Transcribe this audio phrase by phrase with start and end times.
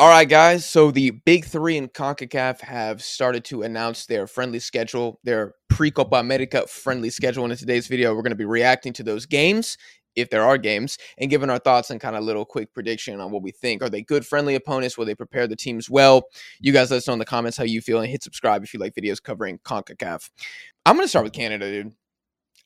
[0.00, 0.64] All right, guys.
[0.64, 5.90] So the big three in CONCACAF have started to announce their friendly schedule, their pre
[5.90, 7.44] Copa America friendly schedule.
[7.44, 9.76] And in today's video, we're going to be reacting to those games,
[10.16, 13.30] if there are games, and giving our thoughts and kind of little quick prediction on
[13.30, 13.82] what we think.
[13.82, 14.96] Are they good friendly opponents?
[14.96, 16.22] Will they prepare the teams well?
[16.60, 18.72] You guys let us know in the comments how you feel and hit subscribe if
[18.72, 20.30] you like videos covering CONCACAF.
[20.86, 21.92] I'm going to start with Canada, dude.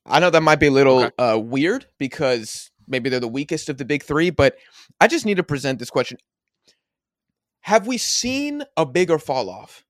[0.07, 3.77] I know that might be a little uh, weird because maybe they're the weakest of
[3.77, 4.55] the big three, but
[5.01, 6.17] I just need to present this question
[7.65, 9.87] have we seen a bigger fall off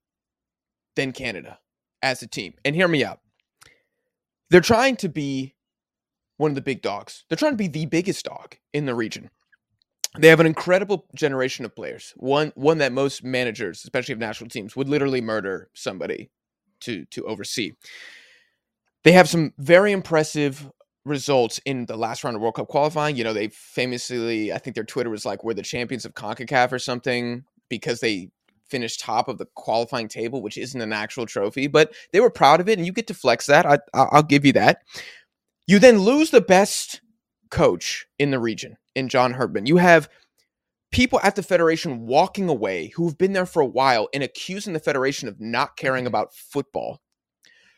[0.95, 1.59] than Canada
[2.01, 2.53] as a team?
[2.63, 3.19] And hear me out.
[4.49, 5.55] They're trying to be
[6.37, 7.25] one of the big dogs.
[7.27, 9.29] They're trying to be the biggest dog in the region.
[10.17, 12.13] They have an incredible generation of players.
[12.15, 16.29] One one that most managers, especially of national teams, would literally murder somebody
[16.81, 17.73] to to oversee.
[19.03, 20.71] They have some very impressive
[21.03, 23.17] results in the last round of World Cup qualifying.
[23.17, 26.71] You know, they famously, I think their Twitter was like, we're the champions of CONCACAF
[26.71, 27.43] or something
[27.75, 28.29] because they
[28.67, 32.59] finished top of the qualifying table, which isn't an actual trophy, but they were proud
[32.59, 33.65] of it, and you get to flex that.
[33.65, 34.81] I, I'll give you that.
[35.67, 37.01] You then lose the best
[37.49, 39.65] coach in the region in John Herdman.
[39.65, 40.09] You have
[40.91, 44.79] people at the federation walking away who've been there for a while and accusing the
[44.79, 46.07] federation of not caring mm-hmm.
[46.07, 47.01] about football.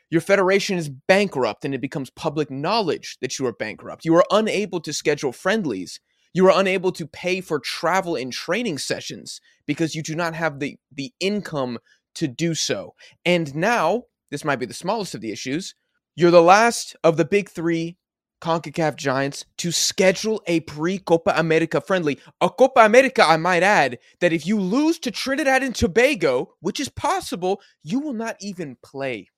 [0.09, 4.05] Your federation is bankrupt and it becomes public knowledge that you are bankrupt.
[4.05, 5.99] You are unable to schedule friendlies
[6.33, 10.59] you are unable to pay for travel and training sessions because you do not have
[10.59, 11.79] the, the income
[12.15, 12.93] to do so.
[13.25, 15.75] And now, this might be the smallest of the issues,
[16.15, 17.97] you're the last of the big three
[18.41, 22.19] CONCACAF giants to schedule a pre Copa America friendly.
[22.41, 26.79] A Copa America, I might add, that if you lose to Trinidad and Tobago, which
[26.79, 29.29] is possible, you will not even play.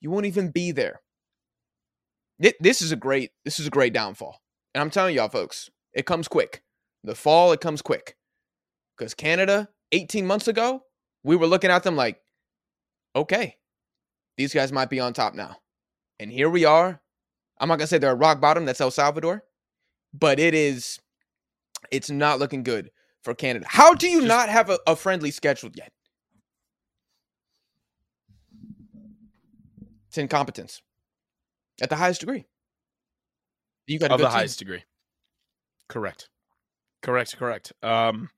[0.00, 1.00] You won't even be there.
[2.60, 4.40] This is a great, this is a great downfall.
[4.74, 6.62] And I'm telling y'all, folks, it comes quick.
[7.04, 8.16] The fall, it comes quick.
[8.96, 10.82] Because Canada, 18 months ago,
[11.22, 12.20] we were looking at them like,
[13.14, 13.56] okay,
[14.36, 15.56] these guys might be on top now.
[16.18, 17.00] And here we are.
[17.58, 18.64] I'm not going to say they're at rock bottom.
[18.64, 19.44] That's El Salvador.
[20.12, 21.00] But it is,
[21.90, 22.90] it's not looking good
[23.22, 23.66] for Canada.
[23.68, 25.92] How do you Just, not have a, a friendly scheduled yet?
[30.08, 30.80] It's incompetence
[31.82, 32.46] at the highest degree.
[33.86, 34.32] You got of the team.
[34.32, 34.84] highest degree.
[35.94, 36.28] Correct.
[37.02, 37.72] Correct, correct.
[37.80, 38.30] Um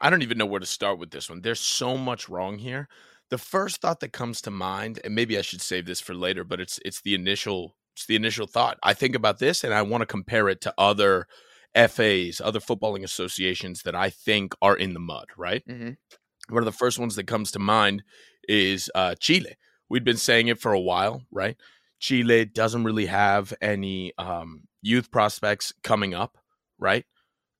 [0.00, 1.42] I don't even know where to start with this one.
[1.42, 2.88] There's so much wrong here.
[3.28, 6.44] The first thought that comes to mind, and maybe I should save this for later,
[6.44, 8.78] but it's it's the initial it's the initial thought.
[8.82, 11.26] I think about this and I want to compare it to other
[11.74, 15.62] FAs, other footballing associations that I think are in the mud, right?
[15.68, 15.90] Mm-hmm.
[16.54, 18.02] One of the first ones that comes to mind
[18.48, 19.56] is uh, Chile.
[19.90, 21.58] We'd been saying it for a while, right?
[22.00, 26.38] Chile doesn't really have any um, youth prospects coming up
[26.78, 27.04] right?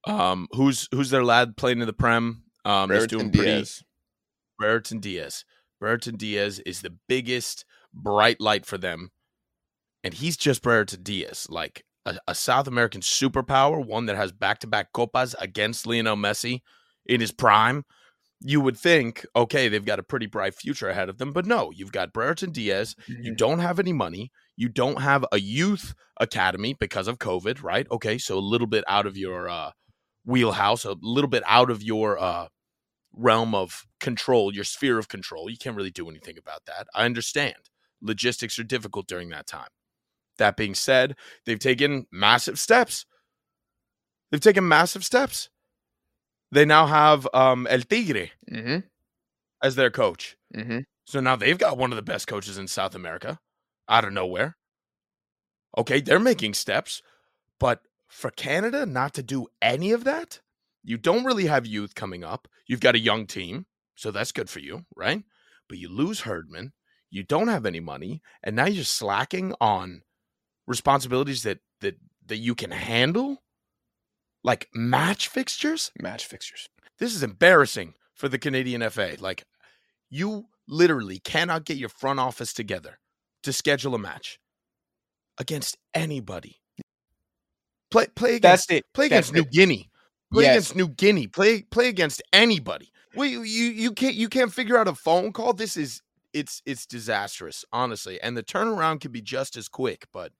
[0.07, 2.43] Um, who's who's their lad playing in the Prem?
[2.65, 3.51] Um, Brereton doing pretty.
[3.53, 3.83] Diaz.
[4.59, 5.45] Brereton Diaz.
[5.81, 9.11] Brereton Diaz is the biggest bright light for them,
[10.03, 14.93] and he's just Brereton Diaz, like a, a South American superpower, one that has back-to-back
[14.93, 16.61] copas against Lionel Messi
[17.07, 17.85] in his prime.
[18.41, 21.71] You would think, okay, they've got a pretty bright future ahead of them, but no,
[21.75, 22.95] you've got Brereton Diaz.
[23.09, 23.23] Mm-hmm.
[23.23, 24.31] You don't have any money.
[24.57, 27.87] You don't have a youth academy because of COVID, right?
[27.91, 29.73] Okay, so a little bit out of your uh,
[30.25, 32.49] wheelhouse, a little bit out of your uh,
[33.13, 35.51] realm of control, your sphere of control.
[35.51, 36.87] You can't really do anything about that.
[36.95, 37.57] I understand.
[38.01, 39.69] Logistics are difficult during that time.
[40.39, 41.17] That being said,
[41.47, 43.07] they've taken massive steps.
[44.31, 45.49] They've taken massive steps.
[46.51, 48.79] They now have um, El Tigre mm-hmm.
[49.63, 50.37] as their coach.
[50.55, 50.81] Mm-hmm.
[51.07, 53.39] So now they've got one of the best coaches in South America
[53.89, 54.57] out of nowhere.
[55.77, 57.03] Okay, they're making steps,
[57.59, 60.41] but for Canada not to do any of that,
[60.83, 62.47] you don't really have youth coming up.
[62.67, 65.23] You've got a young team, so that's good for you, right?
[65.69, 66.73] But you lose Herdman,
[67.11, 70.03] you don't have any money, and now you're slacking on
[70.67, 71.97] responsibilities that that
[72.27, 73.43] that you can handle,
[74.43, 75.91] like match fixtures.
[76.01, 76.69] Match fixtures.
[76.99, 79.17] This is embarrassing for the Canadian FA.
[79.19, 79.45] Like
[80.11, 82.99] you literally cannot get your front office together
[83.45, 84.39] to schedule a match
[85.39, 86.61] against anybody.
[87.91, 88.85] Play play against That's it.
[88.93, 89.53] play against That's New it.
[89.53, 89.91] Guinea.
[90.33, 90.53] Play yes.
[90.57, 91.27] against New Guinea.
[91.29, 92.91] Play play against anybody.
[93.15, 95.53] Well, you, you you can't you can't figure out a phone call.
[95.53, 96.03] This is
[96.33, 98.21] it's it's disastrous, honestly.
[98.21, 100.33] And the turnaround can be just as quick, but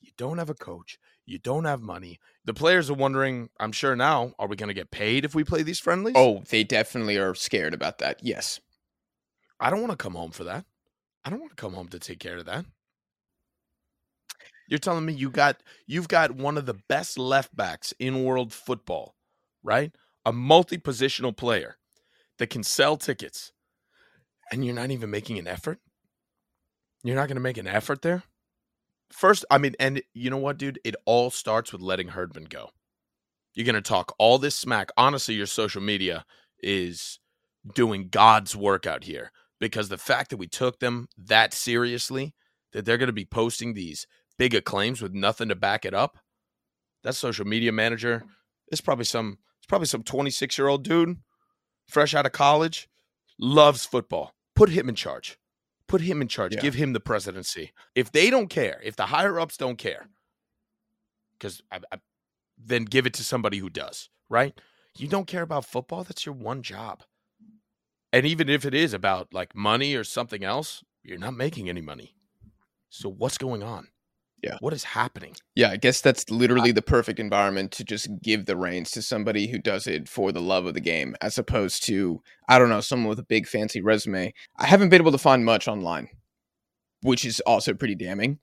[0.00, 0.98] you don't have a coach.
[1.26, 2.18] You don't have money.
[2.46, 5.44] The players are wondering, I'm sure now, are we going to get paid if we
[5.44, 6.14] play these friendlies?
[6.16, 8.20] Oh, they definitely are scared about that.
[8.22, 8.60] Yes.
[9.60, 10.64] I don't want to come home for that.
[11.28, 12.64] I don't want to come home to take care of that.
[14.68, 18.52] You're telling me you got you've got one of the best left backs in world
[18.52, 19.14] football,
[19.62, 19.92] right?
[20.28, 21.78] a multi positional player
[22.38, 23.52] that can sell tickets,
[24.52, 25.78] and you're not even making an effort?
[27.02, 28.24] You're not going to make an effort there?
[29.10, 30.78] First, I mean, and you know what, dude?
[30.84, 32.68] It all starts with letting Herdman go.
[33.54, 34.90] You're going to talk all this smack.
[34.98, 36.26] Honestly, your social media
[36.62, 37.18] is
[37.74, 42.34] doing God's work out here because the fact that we took them that seriously,
[42.72, 44.06] that they're going to be posting these
[44.38, 46.18] big acclaims with nothing to back it up,
[47.02, 48.24] that social media manager
[48.70, 51.18] is probably some it's probably some 26 year old dude
[51.86, 52.88] fresh out of college
[53.38, 54.32] loves football.
[54.54, 55.38] Put him in charge.
[55.86, 56.54] Put him in charge.
[56.54, 56.60] Yeah.
[56.60, 57.72] give him the presidency.
[57.94, 60.08] If they don't care if the higher ups don't care
[61.38, 61.98] because I, I,
[62.58, 64.58] then give it to somebody who does right?
[64.96, 66.04] You don't care about football?
[66.04, 67.02] That's your one job
[68.12, 71.80] and even if it is about like money or something else you're not making any
[71.80, 72.14] money
[72.90, 73.88] so what's going on
[74.42, 74.56] Yeah.
[74.60, 78.56] what is happening Yeah, I guess that's literally the perfect environment to just give the
[78.56, 82.22] reins to somebody who does it for the love of the game, as opposed to,
[82.48, 84.32] I don't know, someone with a big fancy resume.
[84.56, 86.08] I haven't been able to find much online,
[87.02, 88.38] which is also pretty damning.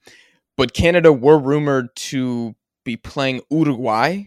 [0.57, 4.23] But Canada were rumored to be playing Uruguay.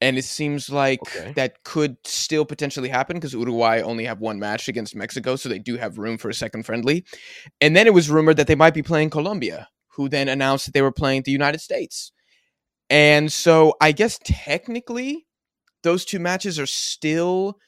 [0.00, 1.32] And it seems like Okay.
[1.32, 5.58] that could still potentially happen because Uruguay only have one match against Mexico, so they
[5.58, 7.04] do have room for a second friendly.
[7.60, 10.74] And then it was rumored that they might be playing Colombia, who then announced that
[10.74, 12.12] they were playing the United States.
[12.90, 15.26] And so I guess technically
[15.82, 17.58] those two matches are still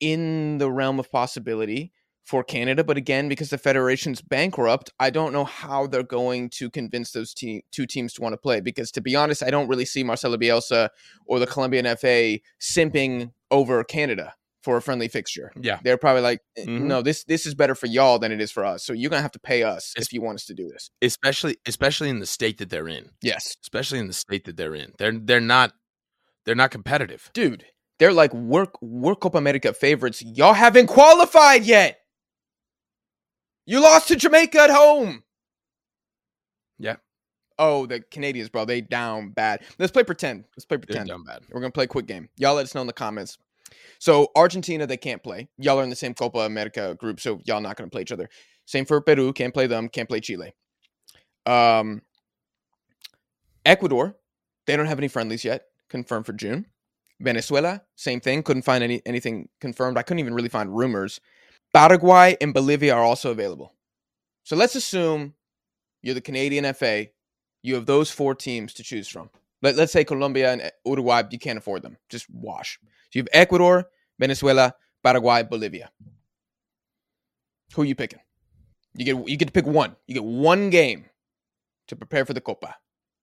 [0.00, 1.92] in the realm of possibility
[2.24, 2.84] for Canada.
[2.84, 7.34] But again, because the federation's bankrupt, I don't know how they're going to convince those
[7.34, 8.60] te- two teams to want to play.
[8.60, 10.90] Because to be honest, I don't really see Marcelo Bielsa
[11.26, 15.50] or the Colombian FA simping over Canada for a friendly fixture.
[15.60, 16.82] yeah They're probably like, "Eh, Mhm.
[16.82, 18.84] no, this this is better for y'all than it is for us.
[18.84, 20.90] So you're gonna have to pay us It's- if you want us to do this.
[21.00, 24.74] especially especially in the state that they're in Yes, especially in the state that they're
[24.74, 25.72] in they're they're not
[26.44, 27.64] they're not competitive dude.
[27.98, 30.20] They're like work work Copa America favorites.
[30.22, 31.99] Y'all haven't qualified yet.
[33.66, 35.22] You lost to Jamaica at home.
[36.78, 36.96] Yeah.
[37.58, 39.62] Oh, the Canadians, bro, they down bad.
[39.78, 40.44] Let's play pretend.
[40.56, 41.08] Let's play they're pretend.
[41.08, 42.28] done bad We're gonna play a quick game.
[42.36, 43.38] Y'all let us know in the comments.
[43.98, 45.48] So Argentina, they can't play.
[45.58, 48.28] Y'all are in the same Copa America group, so y'all not gonna play each other.
[48.64, 50.54] Same for Peru, can't play them, can't play Chile.
[51.44, 52.02] Um,
[53.66, 54.16] Ecuador,
[54.66, 56.66] they don't have any friendlies yet, confirmed for June.
[57.20, 58.42] Venezuela, same thing.
[58.42, 59.98] Couldn't find any anything confirmed.
[59.98, 61.20] I couldn't even really find rumors.
[61.72, 63.74] Paraguay and Bolivia are also available.
[64.44, 65.34] So let's assume
[66.02, 67.06] you're the Canadian FA.
[67.62, 69.30] You have those four teams to choose from.
[69.62, 71.96] Let, let's say Colombia and eh, Uruguay, you can't afford them.
[72.08, 72.78] Just wash.
[72.82, 73.88] So you have Ecuador,
[74.18, 74.74] Venezuela,
[75.04, 75.90] Paraguay, Bolivia.
[77.74, 78.20] Who are you picking?
[78.94, 79.94] You get you get to pick one.
[80.08, 81.04] You get one game
[81.88, 82.76] to prepare for the Copa.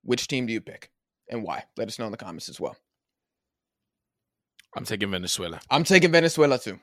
[0.04, 0.92] Which team do you pick
[1.30, 1.66] and why?
[1.76, 2.78] Let us know in the comments as well.
[4.76, 6.80] i'm taking venezuela I'm taking Venezuela too.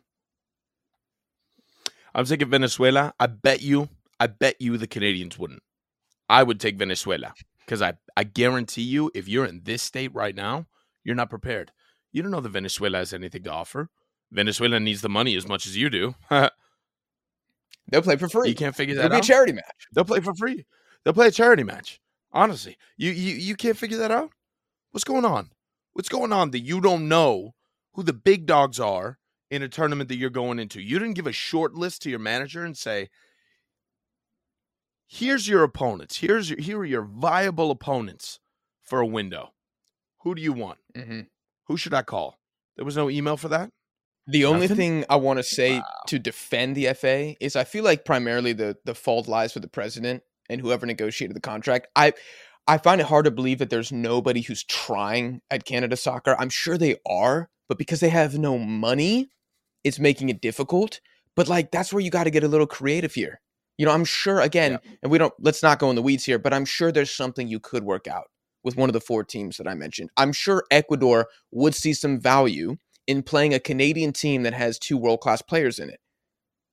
[2.14, 3.88] I'm taking venezuela i bet you
[4.20, 5.62] i bet you the canadians wouldn't
[6.28, 7.32] i would take venezuela
[7.64, 10.66] because i i guarantee you if you're in this state right now
[11.02, 11.72] you're not prepared
[12.12, 13.88] you don't know that venezuela has anything to offer
[14.30, 16.14] venezuela needs the money as much as you do
[17.90, 18.48] They'll play for free.
[18.48, 19.06] you can't figure that out.
[19.06, 19.88] It'll be a charity match.
[19.92, 20.64] They'll play for free.
[21.04, 22.00] They'll play a charity match.
[22.32, 24.30] Honestly, you you you can't figure that out.
[24.90, 25.50] What's going on?
[25.92, 27.54] What's going on that you don't know
[27.92, 29.18] who the big dogs are
[29.54, 30.80] in a tournament that you're going into?
[30.80, 33.08] You didn't give a short list to your manager and say,
[35.06, 36.18] "Here's your opponents.
[36.18, 38.40] Here's your here are your viable opponents
[38.82, 39.52] for a window.
[40.22, 40.78] Who do you want?
[40.96, 41.20] Mm-hmm.
[41.66, 42.38] Who should I call?"
[42.76, 43.70] There was no email for that.
[44.26, 44.76] The only Nothing?
[44.76, 45.84] thing I want to say Wow.
[46.08, 49.68] to defend the FA is I feel like primarily the the fault lies with the
[49.68, 51.88] president and whoever negotiated the contract.
[51.94, 52.14] I
[52.66, 56.34] I find it hard to believe that there's nobody who's trying at Canada Soccer.
[56.38, 59.28] I'm sure they are, but because they have no money,
[59.84, 61.00] it's making it difficult.
[61.36, 63.40] But like that's where you got to get a little creative here.
[63.78, 66.38] You know, I'm sure again, and we don't let's not go in the weeds here,
[66.38, 68.26] but I'm sure there's something you could work out
[68.62, 70.10] with one of the four teams that I mentioned.
[70.16, 72.76] I'm sure Ecuador would see some value
[73.06, 76.00] in playing a Canadian team that has two world class players in it.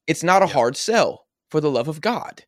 [0.08, 0.54] It's not a Yeah.
[0.54, 2.46] hard sell, for the love of God.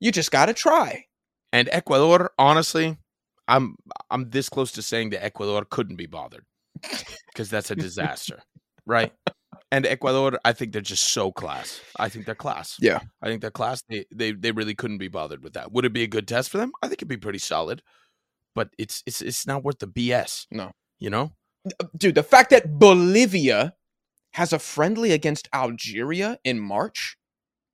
[0.00, 1.06] You just got to try.
[1.52, 2.96] And Ecuador, honestly,
[3.48, 3.76] I'm
[4.10, 6.44] I'm this close to saying that Ecuador couldn't be bothered
[7.32, 8.42] because that's a disaster,
[8.86, 9.12] right?
[9.74, 11.80] And Ecuador, I think they're just so class.
[11.98, 12.76] I think they're class.
[12.80, 13.00] Yeah.
[13.20, 13.82] I think they're class.
[13.88, 15.72] They they they really couldn't be bothered with that.
[15.72, 16.70] Would it be a good test for them?
[16.80, 17.82] I think it'd be pretty solid,
[18.54, 20.46] but it's it's it's not worth the BS.
[20.52, 20.70] No.
[21.00, 21.32] you know.
[21.66, 23.74] Uh, Dude, the fact that Bolivia
[24.34, 27.16] has a friendly against Algeria in March,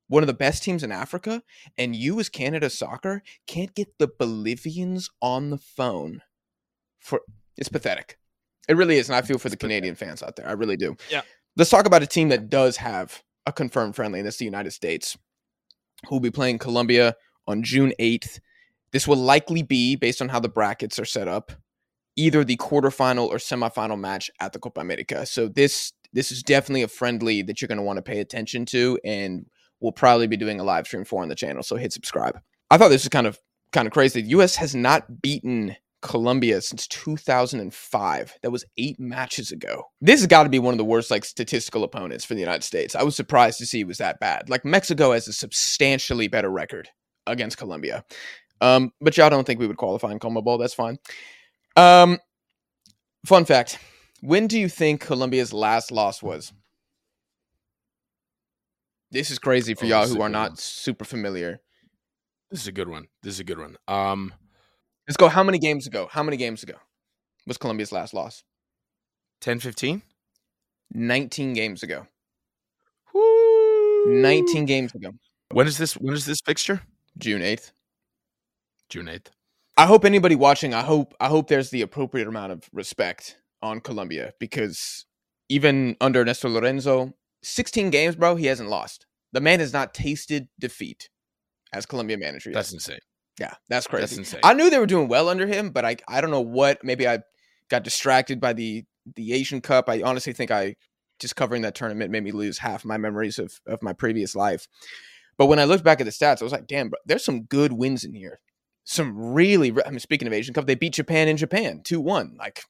[0.09, 1.43] one of the best teams in Africa,
[1.77, 6.23] and you as Canada Soccer can't get the Bolivians on the phone
[6.99, 7.21] for
[7.59, 8.17] it's pathetic.
[8.69, 10.49] It really is, and I feel for the Canadian fans out there.
[10.49, 10.97] I really do.
[11.11, 11.23] Yeah.
[11.61, 14.71] Let's talk about a team that does have a confirmed friendly, and that's the United
[14.71, 15.19] States,
[16.09, 17.15] who will be playing Colombia
[17.47, 18.41] on June 8th.
[18.93, 21.53] This will likely be, based on how the brackets are set up,
[22.17, 25.27] either the quarterfinal or semifinal match at the Copa America.
[25.27, 28.65] So this this is definitely a friendly that you're going to want to pay attention
[28.65, 29.45] to, and
[29.81, 31.63] we'll probably be doing a live stream for on the channel.
[31.63, 32.41] So hit subscribe.
[32.71, 33.39] I thought this was kind of
[33.75, 34.23] kind of crazy.
[34.23, 34.57] The U.S.
[34.57, 38.39] has not beaten Colombia since 2005.
[38.43, 39.85] That was eight matches ago.
[40.01, 42.65] This has got to be one of the worst like statistical opponents for the United
[42.65, 42.95] States.
[42.95, 44.49] I was surprised to see it was that bad.
[44.49, 46.89] Like Mexico has a substantially better record
[47.27, 48.05] against Colombia.
[48.61, 50.59] Um, but y'all don't think we would qualify in CONMEBOL.
[50.59, 50.99] That's fine.
[51.77, 52.19] Um,
[53.27, 53.79] fun fact:
[54.21, 56.53] When do you think Colombia's last loss was?
[59.11, 61.61] This is crazy for Oh, y'all who are good not super familiar.
[62.51, 63.07] This is a good one.
[63.23, 63.77] This is a good one.
[63.89, 64.33] Um,
[65.11, 65.29] Let's go.
[65.29, 66.09] How many games ago?
[66.09, 66.75] How many games ago
[67.45, 68.45] was Colombia's last loss?
[69.41, 70.03] 10 15?
[70.93, 72.07] 19 games ago.
[73.13, 74.05] Woo!
[74.07, 75.11] 19 games ago.
[75.51, 75.95] When is this?
[75.95, 76.83] When is this fixture?
[77.19, 77.73] June 8th.
[78.89, 79.31] June 8th.
[79.77, 83.81] I hope anybody watching, I hope I hope there's the appropriate amount of respect on
[83.81, 85.07] Colombia because
[85.49, 89.07] even under Nestor Lorenzo, 16 games, bro, he hasn't lost.
[89.33, 91.11] The man has not tasted defeat
[91.73, 92.53] as Colombia manager.
[92.53, 93.01] That's insane.
[93.39, 94.03] Yeah, that's crazy.
[94.03, 94.41] That's insane.
[94.43, 96.83] I knew they were doing well under him, but I I don't know what.
[96.85, 97.21] Maybe I
[97.69, 98.85] got distracted by the
[99.17, 99.89] the Asian Cup.
[99.89, 100.77] I honestly think I
[101.19, 104.67] just covering that tournament made me lose half my memories of of my previous life.
[105.39, 107.45] But when I looked back at the stats, I was like, damn, bro, there's some
[107.45, 108.41] good wins in here.
[108.85, 111.99] Some really, re- I mean, speaking of Asian Cup, they beat Japan in Japan 2
[111.99, 112.37] 1.
[112.39, 112.63] Like,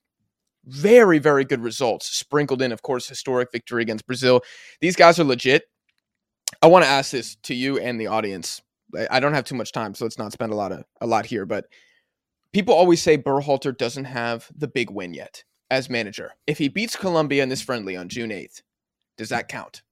[0.65, 2.07] very, very good results.
[2.07, 4.43] Sprinkled in, of course, historic victory against Brazil.
[4.81, 5.65] These guys are legit.
[6.63, 8.63] I want to ask this to you and the audience.
[9.11, 11.27] I- don't have too much time, so let's not spend a lot of a lot
[11.27, 11.47] here.
[11.47, 11.67] But
[12.53, 16.33] people always say Berhalter doesn't have the big win yet as manager.
[16.47, 18.63] If he beats Colombia in this friendly on June 8th,
[19.17, 19.83] does that count?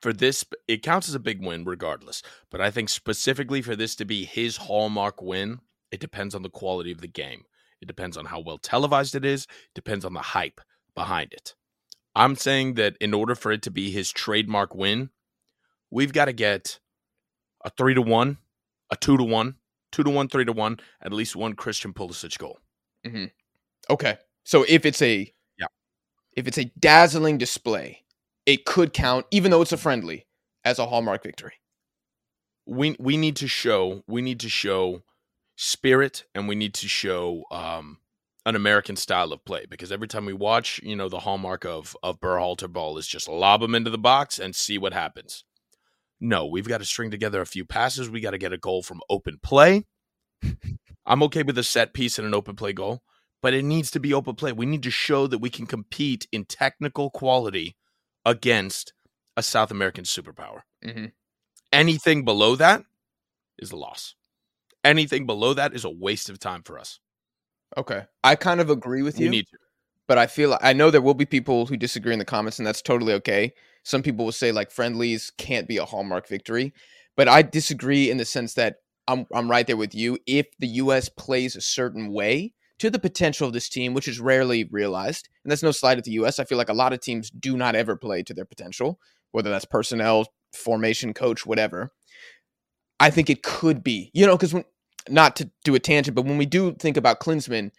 [0.00, 2.22] for this, it counts as a big win regardless.
[2.50, 6.50] But I think specifically for this to be his hallmark win, it depends on the
[6.50, 7.44] quality of the game.
[7.80, 9.44] It depends on how well televised it is.
[9.44, 10.60] It depends on the hype
[10.94, 11.54] behind it.
[12.14, 15.10] I'm saying that in order for it to be his trademark win,
[15.90, 16.80] we've got to get
[17.64, 18.38] a three to one,
[18.90, 19.56] a two to one,
[19.92, 22.58] two to one, three to one, at least one Christian Pulisic goal.
[23.88, 24.18] Okay.
[24.44, 25.66] So if it's a Yeah.
[26.36, 28.04] if it's a dazzling display,
[28.46, 30.26] it could count, even though it's a friendly,
[30.64, 31.54] as a hallmark victory.
[32.66, 35.02] we we need to show we need to show
[35.56, 37.98] spirit and we need to show um
[38.46, 41.96] an American style of play because every time we watch, you know, the hallmark of
[42.02, 45.44] of Berhalter ball is just lob them into the box and see what happens.
[46.20, 48.10] No, we've got to string together a few passes.
[48.10, 49.86] We got to get a goal from open play.
[51.06, 53.02] I'm okay with a set piece and an open play goal,
[53.42, 54.52] but it needs to be open play.
[54.52, 57.76] We need to show that we can compete in technical quality
[58.24, 58.92] against
[59.36, 60.60] a South American superpower.
[60.84, 61.06] Mm-hmm.
[61.72, 62.84] Anything below that
[63.58, 64.14] is a loss.
[64.84, 67.00] Anything below that is a waste of time for us.
[67.76, 68.04] Okay.
[68.24, 69.30] I kind of agree with you.
[69.30, 69.58] need to.
[70.06, 72.66] but I feel I know there will be people who disagree in the comments, and
[72.66, 73.52] that's totally okay.
[73.82, 76.72] Some people will say like friendlies can't be a hallmark victory,
[77.16, 78.76] but I disagree in the sense that
[79.08, 80.18] I'm I'm right there with you.
[80.26, 81.08] If the U.S.
[81.08, 85.50] plays a certain way to the potential of this team, which is rarely realized, and
[85.50, 86.38] that's no slight at the U.S.
[86.38, 88.98] I feel like a lot of teams do not ever play to their potential,
[89.32, 91.92] whether that's personnel, formation, coach, whatever.
[92.98, 94.64] I think it could be, you know, because when
[95.08, 97.70] not to do a tangent, but when we do think about Klinsmann,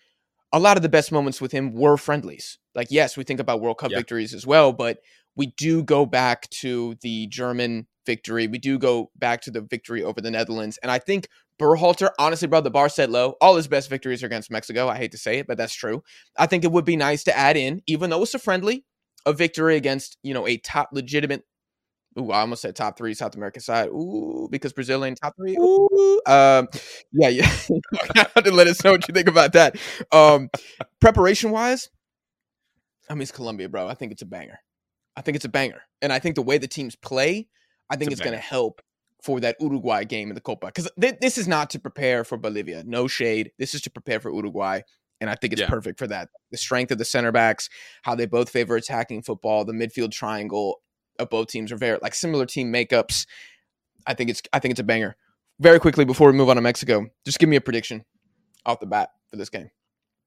[0.52, 2.58] a lot of the best moments with him were friendlies.
[2.76, 3.98] Like, yes, we think about World Cup Yeah.
[4.00, 5.00] victories as well, but
[5.36, 8.48] we do go back to the German victory.
[8.48, 10.78] We do go back to the victory over the Netherlands.
[10.82, 11.28] And I think
[11.60, 13.36] Berhalter, honestly, bro, the bar set low.
[13.42, 14.88] All his best victories are against Mexico.
[14.88, 16.04] I hate to say it, but that's true.
[16.38, 18.84] I think it would be nice to add in, even though it's a friendly,
[19.26, 21.44] a victory against, you know, a top legitimate.
[22.20, 23.88] Ooh, I almost said top three South American side.
[23.88, 25.56] Ooh, because Brazil ain't top three.
[25.56, 26.68] Ooh, um,
[27.12, 27.50] yeah, yeah.
[28.42, 29.78] To let us know what you think about that.
[30.12, 30.50] Um,
[31.00, 31.90] preparation wise,
[33.10, 33.88] I mean, it's Colombia, bro.
[33.88, 34.60] I think it's a banger.
[35.16, 37.48] I think it's a banger, and I think the way the teams play,
[37.90, 38.82] I think a it's going to help
[39.22, 40.68] for that Uruguay game in the Copa.
[40.68, 42.84] Because th- this is not to prepare for Bolivia.
[42.86, 43.52] No shade.
[43.60, 44.82] This is to prepare for Uruguay,
[45.20, 45.70] and I think it's Yeah.
[45.70, 46.30] perfect for that.
[46.52, 47.70] The strength of the center backs,
[48.04, 50.82] how they both favor attacking football, the midfield triangle
[51.20, 53.26] of both teams are very like similar team makeups.
[54.08, 55.16] I think it's I think it's a banger.
[55.60, 58.04] Very quickly before we move on to Mexico, just give me a prediction
[58.66, 59.70] off the bat for this game.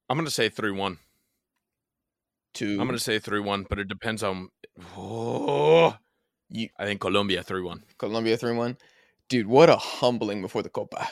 [0.09, 0.99] I'm going to say 3 1.
[2.55, 4.49] To I'm going to say 3 1, but it depends on.
[4.97, 5.97] Oh,
[6.49, 7.85] You- I think Colombia 3 1.
[7.99, 8.77] Colombia three one.
[9.29, 11.09] Dude, what a humbling before the Copa.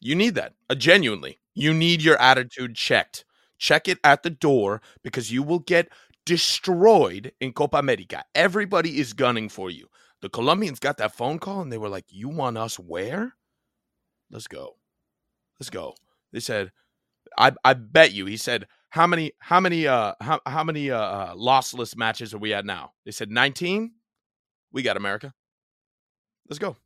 [0.00, 0.54] You need that.
[0.68, 1.38] Uh, genuinely.
[1.54, 3.24] You need your attitude checked
[3.58, 5.88] Check it at the door because you will get
[6.24, 8.24] destroyed in Copa America.
[8.34, 9.88] Everybody is gunning for you.
[10.22, 13.34] The Colombians got that phone call and they were like, You want us where?
[14.30, 14.76] Let's go.
[15.60, 15.94] Let's go.
[16.32, 16.72] They said,
[17.38, 18.26] I I bet you.
[18.26, 22.38] He said, How many how many uh how, how many uh, uh lossless matches are
[22.38, 22.92] we at now?
[23.04, 23.92] They said 19.
[24.72, 25.32] We got America.
[26.48, 26.76] Let's go.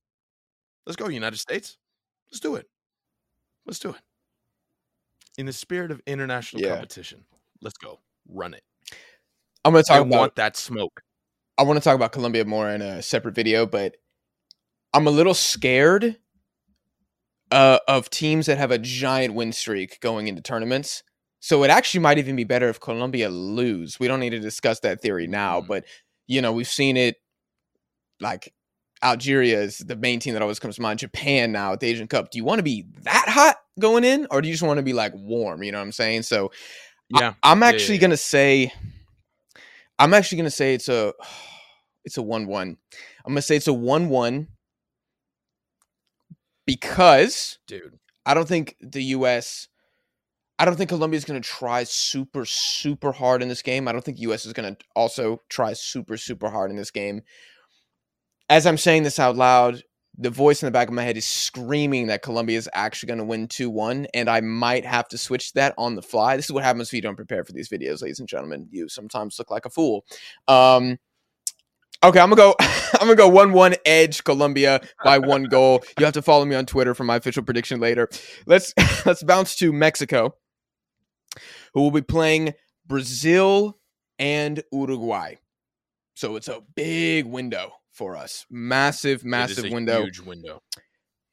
[0.87, 1.79] Let's go, United States.
[2.31, 2.67] Let's do it.
[3.67, 4.01] Let's do it.
[5.39, 6.71] In the spirit of international Yeah.
[6.71, 7.25] competition,
[7.63, 8.01] let's go.
[8.29, 8.63] Run it.
[9.65, 11.03] I'm going to I talk about want that smoke.
[11.57, 13.97] I want to talk about Colombia more in a separate video, but
[14.93, 16.17] I'm a little scared
[17.51, 21.03] uh, of teams that have a giant win streak going into tournaments.
[21.45, 24.01] So it actually might even be better if Colombia lose.
[24.01, 25.67] We don't need to discuss that theory now, Mhm.
[25.67, 25.85] but
[26.27, 27.17] you know we've seen it.
[28.19, 28.55] Like
[29.03, 31.01] Algeria is the main team that always comes to mind.
[31.01, 32.31] Japan now at the Asian Cup.
[32.31, 34.83] Do you want to be that hot going in, or do you just want to
[34.83, 35.63] be like warm?
[35.63, 36.23] You know what I'm saying?
[36.23, 36.51] So
[37.11, 37.35] Yeah.
[37.43, 38.01] I'm yeah, actually yeah.
[38.01, 38.73] gonna say,
[39.99, 41.13] I'm actually gonna say it's a,
[42.07, 42.79] it's a one-one.
[43.27, 44.49] I'm gonna say it's a one-one
[46.65, 47.99] because Dude.
[48.25, 49.69] I don't think the U.S.
[50.59, 53.89] I don't think Colombia is gonna try super super hard in this game.
[53.89, 54.47] I don't think U.S.
[54.47, 57.23] is gonna also try super super hard in this game.
[58.49, 59.83] As I'm saying this out loud,
[60.17, 63.19] the voice in the back of my head is screaming that Colombia is actually going
[63.19, 66.37] to win 2 1, and I might have to switch that on the fly.
[66.37, 68.69] This is what happens if you don't prepare for these videos, ladies and gentlemen.
[68.71, 70.05] You sometimes look like a fool.
[70.47, 70.99] Um,
[72.03, 72.55] okay, I'm gonna go.
[72.61, 75.83] I'm gonna go one-one edge Colombia by one goal.
[75.99, 78.09] You have to follow me on Twitter for my official prediction later.
[78.47, 78.73] Let's
[79.07, 80.37] let's bounce to Mexico,
[81.75, 82.55] who will be playing
[82.87, 83.79] Brazil
[84.19, 85.35] and Uruguay.
[86.15, 88.47] So it's a big window for us.
[88.51, 90.63] Massive, massive a window Huge window.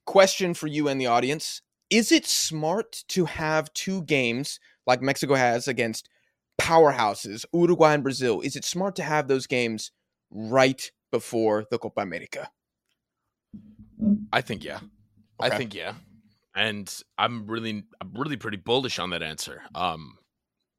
[0.06, 5.36] question for you and the audience is it smart to have two games like mexico
[5.36, 6.10] has against
[6.60, 9.92] powerhouses uruguay and brazil is it smart to have those games
[10.32, 12.50] right before the copa america
[14.32, 14.80] I think yeah.
[15.40, 15.94] I think yeah.
[16.56, 19.62] And I'm really I'm really pretty bullish on that answer.
[19.76, 20.18] Um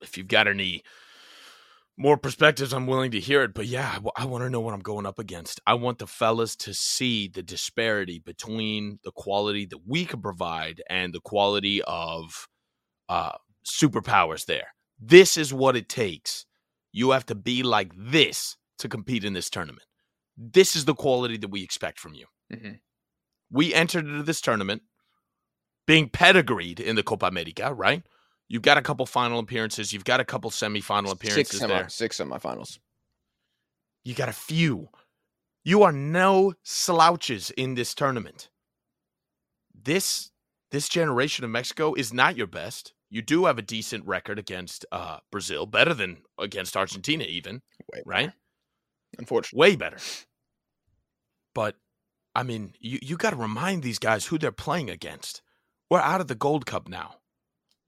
[0.02, 0.82] if you've got any
[1.96, 3.54] more perspectives, I'm willing to hear it.
[3.54, 5.60] But yeah, I, want to know what I'm going up against.
[5.66, 10.82] I want the fellas to see the disparity between the quality that we can provide
[10.88, 12.48] and the quality of
[13.08, 13.32] uh,
[13.64, 14.68] superpowers there.
[14.98, 16.46] This is what it takes.
[16.92, 19.86] You have to be like this to compete in this tournament.
[20.36, 22.26] This is the quality that we expect from you.
[22.52, 22.80] Mhm.
[23.50, 24.82] We entered into this tournament
[25.86, 28.02] being pedigreed in the Copa America, right?
[28.52, 29.94] You've got a couple final appearances.
[29.94, 31.88] You've got a couple semifinal six, appearances semi, there.
[31.88, 32.78] six semifinals
[34.04, 34.90] You got a few.
[35.64, 38.50] You are no slouches in this tournament.
[39.74, 40.32] This
[40.70, 42.92] this generation of Mexico is not your best.
[43.08, 48.02] You do have a decent record against uh, Brazil, better than against Argentina, even Wait,
[48.04, 48.32] right?
[49.16, 49.98] unfortunately Way better.
[51.54, 51.76] But
[52.34, 55.40] I mean, you you got to remind these guys who they're playing against.
[55.88, 57.21] We're out of the Gold Cup now.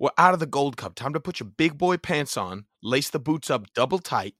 [0.05, 0.95] We're out of the Gold Cup.
[0.95, 4.35] Time to put your big boy pants on, lace the boots up double tight.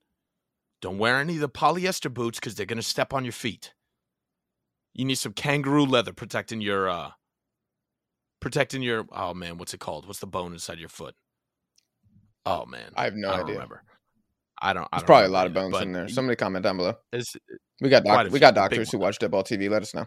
[0.83, 3.73] Don't wear any of the polyester boots because they're gonna step on your feet.
[4.93, 7.13] You need some kangaroo leather protecting your uh
[8.41, 10.07] protecting your oh man, what's it called?
[10.07, 11.15] What's the bone inside your foot?
[12.45, 12.93] Oh man.
[12.95, 13.83] i have no I don't idea remember.
[14.61, 14.85] I don't.
[14.93, 16.93] I there's don't probably a lot of bones in there somebody comment down below
[17.81, 20.05] we got doc- we got doctors who watch deadball tv let us know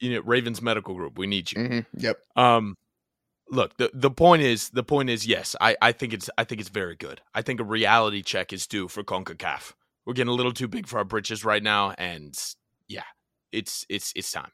[0.00, 1.18] you know, Ravens Medical Group.
[1.18, 1.62] We need you.
[1.62, 2.74] hmm yep Um,
[3.50, 6.60] look, the the point is, the point is, yes, I I think it's I think
[6.60, 7.20] it's very good.
[7.34, 9.72] I think a reality check is due for Concacaf.
[10.06, 12.34] We're getting a little too big for our britches right now, and
[12.88, 13.04] yeah,
[13.52, 14.50] it's it's it's time.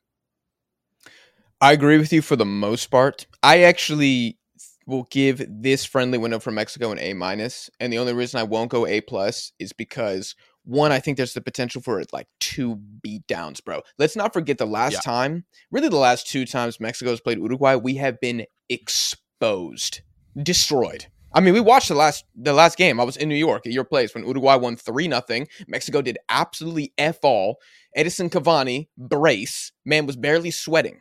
[1.61, 3.26] I agree with you for the most part.
[3.42, 4.38] I actually
[4.87, 8.44] will give this friendly window for Mexico an A minus, and the only reason I
[8.44, 12.81] won't go A plus is because one, I think there's the potential for like two
[13.05, 13.83] beatdowns, bro.
[13.99, 15.01] Let's not forget the last Yeah.
[15.01, 20.01] time, really the last two times Mexico has played Uruguay, we have been exposed,
[20.40, 21.07] destroyed.
[21.33, 22.99] I mean, we watched the last the last game.
[22.99, 25.49] I was in New York at your place when Uruguay won three nothing.
[25.68, 27.59] Mexico did absolutely f all.
[27.96, 31.01] Edinson Cavani brace man was barely sweating.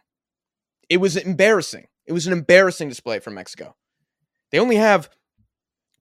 [0.89, 1.85] It was embarrassing.
[2.05, 3.75] It was an embarrassing display from Mexico.
[4.51, 5.09] They only have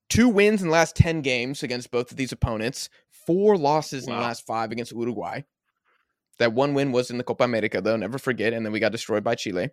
[0.08, 4.12] two wins in the last 10 games against both of these opponents, four losses in
[4.12, 5.42] the last five against Uruguay.
[6.38, 8.52] That one win was in the Copa America, though, never forget.
[8.52, 9.70] And then we got destroyed by Chile.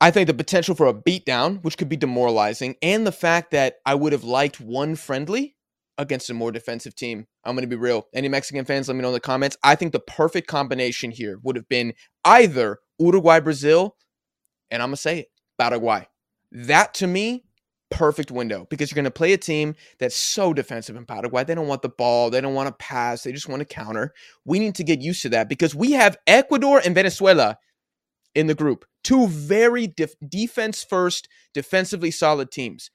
[0.00, 3.76] I think the potential for a beatdown, which could be demoralizing, and the fact that
[3.84, 5.56] I would have liked one friendly
[5.98, 7.26] against a more defensive team.
[7.44, 8.08] I'm going to be real.
[8.14, 9.56] Any Mexican fans, let me know in the comments.
[9.62, 11.92] I think the perfect combination here would have been
[12.24, 13.96] either Uruguay, Brazil,
[14.70, 15.28] and I'm going to say it,
[15.60, 16.08] Paraguay.
[16.52, 17.44] That to me
[17.90, 21.44] perfect window because you're going to play a team that's so defensive in Paraguay.
[21.44, 24.14] They don't want the ball, they don't want to pass, they just want to counter.
[24.44, 27.58] We need to get used to that because we have Ecuador and Venezuela
[28.34, 32.90] in the group, two very def- defense first, defensively solid teams.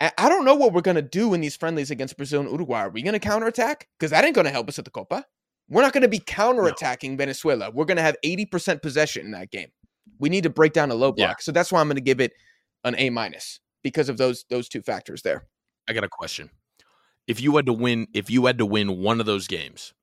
[0.00, 2.80] I don't know what we're going to do in these friendlies against Brazil and Uruguay.
[2.80, 3.88] Are we going to counterattack?
[3.96, 5.26] Because that ain't going to help us at the Copa.
[5.68, 7.16] We're not going to be counterattacking no.
[7.16, 7.70] Venezuela.
[7.70, 9.68] We're going to have 80% possession in that game.
[10.18, 11.36] We need to break down a low block.
[11.38, 11.42] Yeah.
[11.42, 12.32] So that's why I'm going to give it
[12.84, 15.46] an A minus because of those those two factors there.
[15.88, 16.50] I got a question.
[17.26, 19.94] If you had to win, if you had to win one of those games,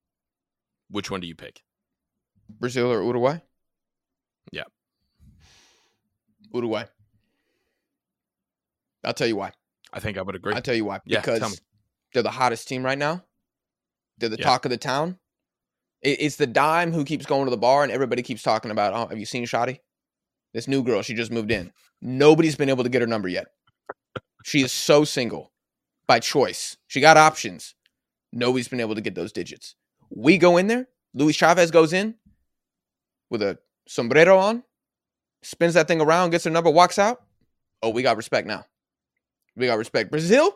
[0.89, 1.61] which one do you pick?
[2.49, 3.39] Brazil or Uruguay?
[4.51, 4.63] Yeah.
[6.53, 6.85] Uruguay.
[9.03, 9.51] I'll tell you why.
[9.93, 10.53] I think I would agree.
[10.53, 10.99] I'll tell you why.
[11.05, 11.61] Yeah, because
[12.13, 13.23] they're the hottest team right now.
[14.17, 14.45] They're the yeah.
[14.45, 15.17] talk of the town.
[16.01, 19.07] It's the dime who keeps going to the bar and everybody keeps talking about, oh,
[19.07, 19.79] have you seen Shadi?
[20.53, 21.71] This new girl, she just moved in.
[22.01, 23.47] Nobody's been able to get her number yet.
[24.43, 25.51] She is so single
[26.07, 26.77] by choice.
[26.87, 27.75] She got options.
[28.31, 29.75] Nobody's been able to get those digits.
[30.09, 30.87] We go in there.
[31.13, 32.15] Luis Chavez goes in
[33.29, 34.63] with a sombrero on,
[35.41, 37.21] spins that thing around, gets her number, walks out.
[37.81, 38.65] Oh, we got respect now.
[39.55, 40.11] We got respect.
[40.11, 40.55] Brazil,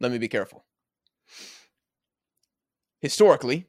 [0.00, 0.64] let me be careful.
[3.00, 3.66] Historically,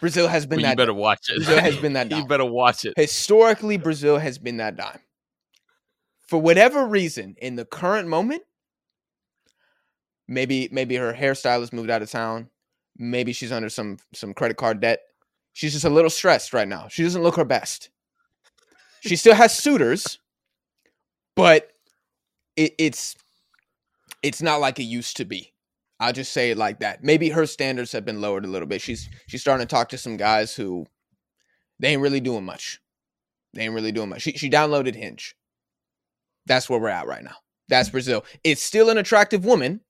[0.00, 0.70] Brazil has been well, that.
[0.72, 1.36] You better watch it.
[1.36, 2.08] Brazil has been that.
[2.08, 2.20] Dime.
[2.20, 2.94] you better watch it.
[2.96, 5.00] Historically, Brazil has been that dime.
[6.26, 8.42] For whatever reason, in the current moment,
[10.28, 12.48] maybe maybe her hairstylist moved out of town.
[12.96, 15.00] Maybe she's under some some credit card debt.
[15.52, 16.88] She's just a little stressed right now.
[16.88, 17.90] She doesn't look her best.
[19.00, 20.18] She still has suitors,
[21.34, 21.70] but
[22.56, 23.16] it, it's
[24.22, 25.52] it's not like it used to be.
[26.00, 27.04] I'll just say it like that.
[27.04, 28.80] Maybe her standards have been lowered a little bit.
[28.80, 30.86] She's she's starting to talk to some guys who
[31.78, 32.80] they ain't really doing much.
[33.52, 34.22] They ain't really doing much.
[34.22, 35.36] She she downloaded Hinge.
[36.46, 37.36] That's where we're at right now.
[37.68, 38.24] That's Brazil.
[38.42, 39.80] It's still an attractive woman,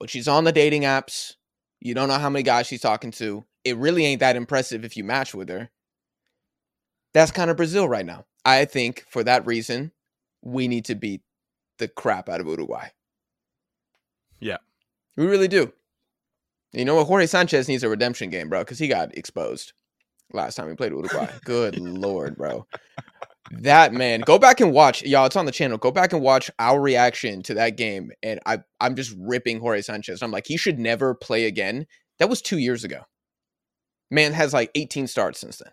[0.00, 1.34] but she's on the dating apps.
[1.80, 3.44] You don't know how many guys she's talking to.
[3.62, 5.70] It really ain't that impressive if you match with her.
[7.12, 8.24] That's kind of Brazil right now.
[8.44, 9.92] I think for that reason,
[10.42, 11.20] we need to beat
[11.78, 12.88] the crap out of Uruguay.
[14.40, 14.58] Yeah.
[15.16, 15.72] We really do.
[16.72, 17.06] You know what?
[17.06, 19.72] Jorge Sanchez needs a redemption game, bro, because he got exposed
[20.32, 21.28] last time he played Uruguay.
[21.44, 22.66] Good lord, bro.
[23.52, 25.26] That man, go back and watch, y'all.
[25.26, 25.76] It's on the channel.
[25.76, 29.82] Go back and watch our reaction to that game, and I, I'm just ripping Jorge
[29.82, 30.22] Sanchez.
[30.22, 31.86] I'm like, he should never play again.
[32.20, 33.00] That was two years ago.
[34.10, 35.72] Man has like 18 starts since then.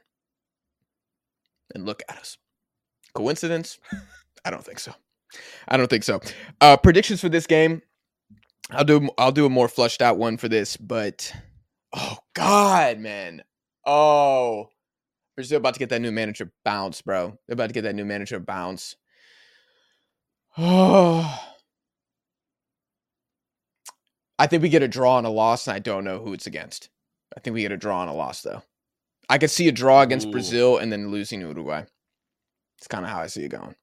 [1.76, 2.38] And look at us.
[3.14, 3.78] Coincidence?
[4.46, 4.94] I don't think so.
[5.68, 6.22] I don't think so.
[6.62, 7.82] Uh, predictions for this game.
[8.72, 11.34] I'll do I'll do a more flushed out one for this, but
[11.94, 13.44] oh god, man.
[13.86, 14.70] Oh.
[15.36, 17.38] Brazil about to get that new manager bounce, bro.
[17.48, 18.96] They're about to get that new manager bounce.
[20.58, 21.44] Oh.
[24.40, 26.46] I think we get a draw and a loss, and I don't know who it's
[26.46, 26.90] against.
[27.36, 28.62] I think we get a draw and a loss, though.
[29.30, 30.32] I could see a draw against Ooh.
[30.32, 31.86] Brazil and then losing to Uruguay.
[32.78, 33.76] It's kind of how I see it going.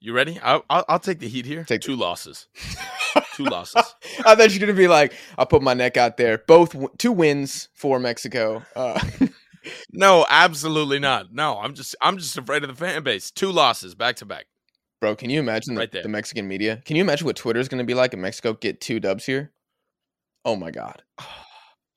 [0.00, 0.40] You ready?
[0.40, 1.64] I'll, I'll, I'll take the heat here.
[1.64, 2.48] Take two losses.
[3.34, 3.74] two losses.
[4.24, 6.38] I thought you're gonna be like, I'll put my neck out there.
[6.38, 8.62] Both two wins for Mexico.
[8.74, 9.00] Uh,
[9.92, 11.32] no, absolutely not.
[11.32, 13.30] No, I'm just I'm just afraid of the fan base.
[13.30, 14.46] Two losses back to back.
[15.00, 16.82] Bro, can you imagine right the, the, Mexican media?
[16.84, 19.52] Can you imagine what Twitter's gonna be like if Mexico get two dubs here?
[20.44, 21.02] Oh my god.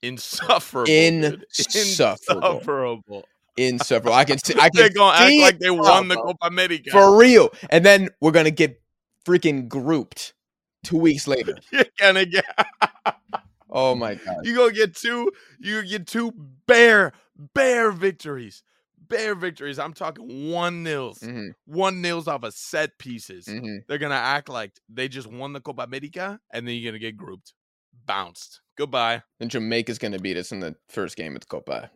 [0.02, 0.92] Insufferable.
[0.92, 2.52] Insufferable.
[2.52, 3.26] Insufferable.
[3.56, 4.14] Insufferable.
[4.14, 4.54] I can see.
[4.56, 8.10] I can They're gonna act like they won the Copa America for real, and then
[8.20, 8.82] we're gonna get
[9.26, 10.34] freaking grouped
[10.84, 11.58] two weeks later.
[11.72, 12.46] You're gonna get.
[13.70, 14.46] oh my god!
[14.46, 15.32] You gonna get two?
[15.60, 16.34] You get two
[16.68, 17.14] bare
[17.54, 18.64] bare victories.
[19.10, 19.80] Bare victories.
[19.80, 21.50] I'm talking one nils, mm-hmm.
[21.66, 23.46] one nils off of set pieces.
[23.46, 23.78] Mm-hmm.
[23.88, 27.18] They're gonna act like they just won the Copa America, and then you're gonna get
[27.18, 27.54] grouped,
[28.06, 28.62] bounced.
[28.78, 29.24] Goodbye.
[29.40, 31.92] And Jamaica's gonna beat us in the first game at the Copa.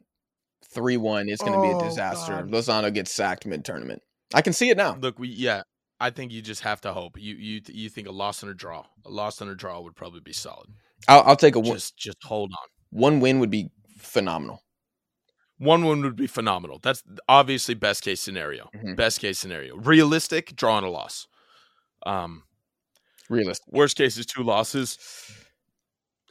[0.70, 1.30] Three one.
[1.30, 2.34] It's gonna oh, be a oh, disaster.
[2.34, 2.52] God.
[2.52, 4.02] Lozano gets sacked mid tournament.
[4.34, 4.96] I can see it now.
[5.00, 5.64] Look, we yeah.
[6.00, 7.18] I think you just have to hope.
[7.20, 9.96] You you you think a loss and a draw, a loss and a draw would
[9.96, 10.70] probably be solid.
[11.08, 11.74] I'll, I'll take a one.
[11.74, 12.68] Just just hold on.
[13.00, 14.62] One win would be phenomenal.
[15.58, 16.80] One win would be phenomenal.
[16.82, 18.70] That's obviously best case scenario.
[18.76, 18.94] Mm-hmm.
[18.94, 19.76] Best case scenario.
[19.78, 21.28] Realistic, draw and a loss.
[22.06, 22.44] Um,
[23.28, 23.66] realistic.
[23.72, 25.00] Worst case is two losses,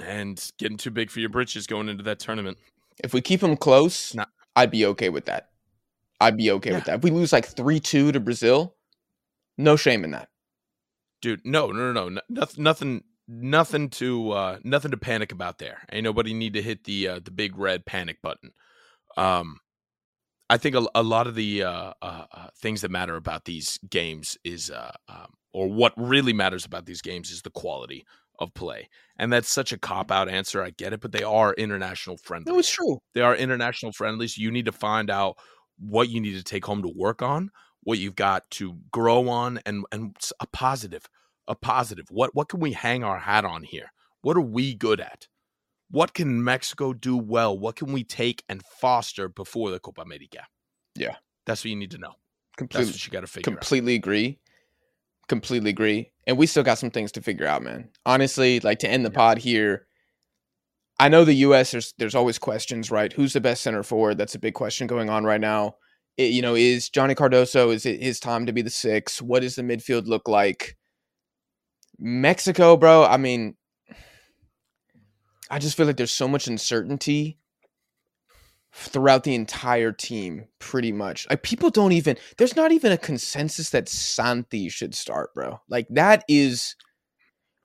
[0.00, 2.56] and getting too big for your britches going into that tournament.
[3.02, 4.26] If we keep them close, nah.
[4.54, 5.48] I'd be okay with that.
[6.20, 6.76] I'd be okay yeah.
[6.76, 6.94] with that.
[6.98, 8.75] If we lose like three two to Brazil,
[9.56, 10.28] no shame in that.
[11.22, 12.20] Dude, no, no, no, no.
[12.28, 15.82] Nothing nothing nothing to uh nothing to panic about there.
[15.90, 18.52] Ain't nobody need to hit the uh the big red panic button.
[19.16, 19.60] Um
[20.48, 23.78] I think a, a lot of the uh, uh, uh, things that matter about these
[23.90, 28.06] games is, uh, um, or what really matters about these games is the quality
[28.38, 28.88] of play.
[29.18, 30.62] And that's such a cop out answer.
[30.62, 32.52] I get it, but they are international friendly.
[32.52, 33.00] No, it's true.
[33.14, 34.38] They are international friendlies.
[34.38, 35.36] You need to find out
[35.78, 37.50] what you need to take home to work on,
[37.86, 41.08] what you've got to grow on, and and a positive,
[41.46, 42.06] a positive.
[42.10, 43.92] What what can we hang our hat on here?
[44.22, 45.28] What are we good at?
[45.88, 47.56] What can Mexico do well?
[47.56, 50.40] What can we take and foster before the Copa America?
[50.96, 51.14] Yeah.
[51.46, 52.14] That's what you need to know.
[52.56, 54.40] Completely, That's what you got to figure completely agree.
[55.28, 56.10] Completely agree.
[56.26, 57.90] And we still got some things to figure out, man.
[58.04, 59.16] Honestly, like to end the Yeah.
[59.16, 59.86] pod here.
[60.98, 63.12] I know the US there's there's always questions, right?
[63.12, 64.18] Who's the best center forward?
[64.18, 65.76] That's a big question going on right now.
[66.16, 69.20] It- you know, is Johnny Cardoso is it his time to be the 6?
[69.22, 70.76] What does the midfield look like?
[71.98, 73.56] Mexico, bro, I mean
[75.50, 77.38] I just feel like there's so much uncertainty
[78.72, 81.26] throughout the entire team, pretty much.
[81.30, 85.60] Like people don't even there's not even a consensus that Santi should start, bro.
[85.68, 86.76] Like that is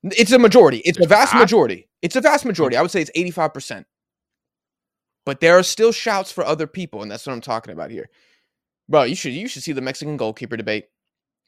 [0.03, 0.77] it's a majority.
[0.85, 1.89] It's a vast majority.
[2.01, 2.77] It's a vast majority.
[2.77, 3.85] I would say it's 85%.
[5.25, 8.09] But there are still shouts for other people, and that's what I'm talking about here.
[8.89, 10.85] Bro, you should you should see the Mexican goalkeeper debate.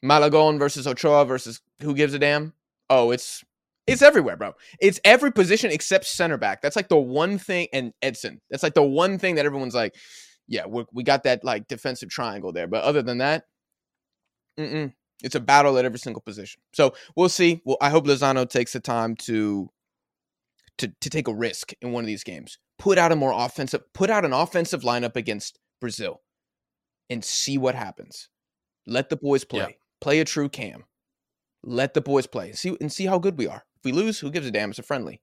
[0.02, 2.52] Malagon versus Ochoa versus who gives a damn?
[2.90, 3.42] Oh, it's
[3.86, 4.52] it's everywhere, bro.
[4.80, 6.62] It's every position except center back.
[6.62, 8.40] That's like the one thing, and Edson.
[8.50, 9.94] That's like the one thing that everyone's like,
[10.46, 12.66] yeah, we we got that like defensive triangle there.
[12.66, 13.44] But other than that,
[14.58, 14.92] mm-mm,
[15.22, 16.60] it's a battle at every single position.
[16.72, 17.62] So we'll see.
[17.64, 19.70] Well, I hope Lozano takes the time to
[20.78, 22.58] to to take a risk in one of these games.
[22.78, 26.20] Put out a more offensive, put out an offensive lineup against Brazil,
[27.10, 28.28] and see what happens.
[28.86, 29.60] Let the boys play.
[29.60, 29.76] Yeah.
[30.00, 30.84] Play a true cam.
[31.62, 32.52] Let the boys play.
[32.52, 33.64] See and see how good we are.
[33.76, 34.70] If we lose, who gives a damn?
[34.70, 35.20] It's a friendly.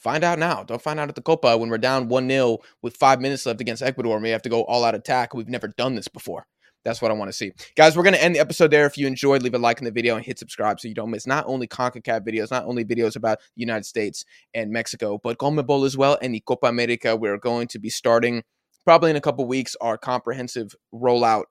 [0.00, 0.64] Find out now.
[0.64, 3.60] Don't find out at the Copa when we're down 1 0 with five minutes left
[3.60, 5.34] against Ecuador and we have to go all out attack.
[5.34, 6.46] We've never done this before.
[6.84, 7.52] That's what I want to see.
[7.76, 8.86] Guys, we're going to end the episode there.
[8.86, 11.10] If you enjoyed, leave a like in the video and hit subscribe so you don't
[11.10, 15.38] miss not only CONCACAF videos, not only videos about the United States and Mexico, but
[15.38, 17.14] CONMEBOL as well and the Copa America.
[17.14, 18.42] We're going to be starting
[18.84, 21.44] probably in a couple weeks our comprehensive rollout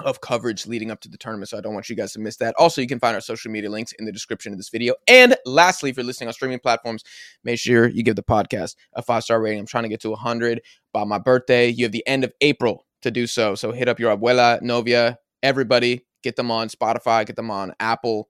[0.00, 1.48] of coverage leading up to the tournament.
[1.50, 2.54] So I don't want you guys to miss that.
[2.58, 4.94] Also, you can find our social media links in the description of this video.
[5.06, 7.04] And lastly, if you're listening on streaming platforms,
[7.44, 9.60] make sure you give the podcast a five star rating.
[9.60, 10.62] I'm trying to get to 100
[10.92, 11.68] by my birthday.
[11.68, 13.54] You have the end of April to do so.
[13.54, 16.06] So hit up your abuela, novia, everybody.
[16.22, 18.28] Get them on Spotify, get them on Apple.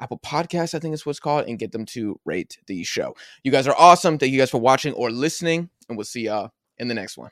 [0.00, 3.14] Apple Podcasts, I think is what's called, and get them to rate the show.
[3.44, 4.18] You guys are awesome.
[4.18, 7.30] Thank you guys for watching or listening, and we'll see y'all in the next one.